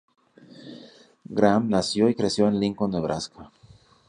Graham 1.29 1.69
nació 1.69 2.09
y 2.09 2.15
creció 2.15 2.47
en 2.47 2.59
Lincoln, 2.59 2.89
Nebraska. 2.89 3.51